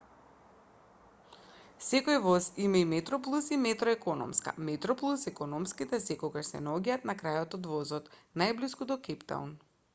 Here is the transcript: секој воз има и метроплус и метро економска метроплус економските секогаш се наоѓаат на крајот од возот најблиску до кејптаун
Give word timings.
секој 1.87 2.17
воз 2.23 2.47
има 2.67 2.79
и 2.85 2.87
метроплус 2.93 3.51
и 3.57 3.61
метро 3.67 3.93
економска 3.99 4.55
метроплус 4.71 5.29
економските 5.35 6.01
секогаш 6.09 6.51
се 6.53 6.65
наоѓаат 6.69 7.09
на 7.11 7.19
крајот 7.23 7.57
од 7.61 7.73
возот 7.77 8.13
најблиску 8.45 8.93
до 8.95 9.03
кејптаун 9.09 9.57